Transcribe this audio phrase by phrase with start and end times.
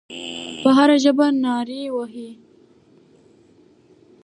[0.63, 2.29] په هره ژبه نارې وهي.